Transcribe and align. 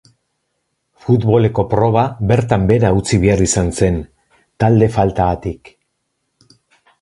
Futboleko 1.03 1.65
proba, 1.73 2.05
bertan 2.31 2.65
behera 2.71 2.91
utzi 3.01 3.19
behar 3.27 3.45
izan 3.49 3.69
zen, 3.81 4.01
talde 4.65 4.89
faltagatik. 4.97 5.73